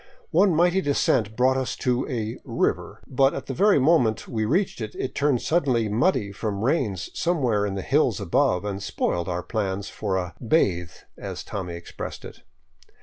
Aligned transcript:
One 0.31 0.55
mighty 0.55 0.81
descent 0.81 1.35
brought 1.35 1.57
us 1.57 1.75
to 1.75 2.09
a" 2.09 2.39
river," 2.43 3.03
but 3.05 3.35
at 3.35 3.45
the 3.45 3.53
very 3.53 3.77
moment 3.77 4.27
we 4.27 4.45
reached 4.45 4.81
it, 4.81 4.95
it 4.95 5.13
turned 5.13 5.43
suddenly 5.43 5.89
muddy 5.89 6.31
from 6.31 6.63
rains 6.65 7.11
somewhere 7.13 7.67
in 7.67 7.75
the 7.75 7.83
hills 7.83 8.19
above 8.19 8.65
and 8.65 8.81
spoiled 8.81 9.29
our 9.29 9.43
plan 9.43 9.83
for 9.83 10.15
a" 10.17 10.33
bathe," 10.55 10.89
as 11.19 11.43
Tommy 11.43 11.75
expressed 11.75 12.25
it. 12.25 12.41